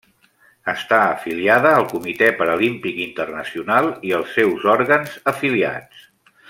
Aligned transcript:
Està 0.71 1.01
afiliada 1.09 1.73
al 1.81 1.85
Comitè 1.91 2.31
Paralímpic 2.39 2.99
Internacional 3.05 3.93
i 4.11 4.17
els 4.21 4.35
seus 4.39 4.67
òrgans 4.77 5.17
afiliats. 5.35 6.07